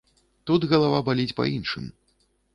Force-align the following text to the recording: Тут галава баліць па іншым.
Тут 0.49 0.65
галава 0.71 1.03
баліць 1.11 1.35
па 1.41 1.47
іншым. 1.55 1.85